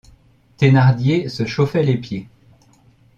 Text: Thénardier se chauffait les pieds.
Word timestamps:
Thénardier 0.57 1.29
se 1.29 1.45
chauffait 1.45 1.83
les 1.83 1.95
pieds. 1.99 2.27